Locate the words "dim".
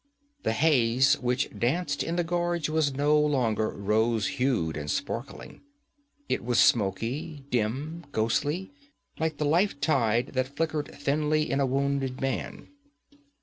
7.51-8.05